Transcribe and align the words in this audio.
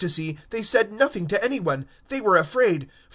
And 0.03 0.09
they 0.49 0.63
said 0.63 0.91
nothing 0.91 1.27
to 1.27 1.43
any 1.43 1.59
one; 1.59 1.83
for 1.83 2.09
they 2.09 2.21
were 2.21 2.35
afraid. 2.37 2.89